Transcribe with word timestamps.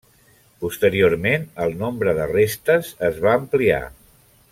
Posteriorment 0.63 1.45
el 1.65 1.75
nombre 1.83 2.15
de 2.21 2.25
restes 2.31 2.89
es 3.09 3.21
va 3.27 3.35
ampliar. 3.43 3.83